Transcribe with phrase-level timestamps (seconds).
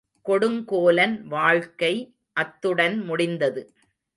[0.25, 1.93] கொடுங்கோலன் வாழ்க்கை
[2.35, 3.63] அத்துடன் முடிந்தது.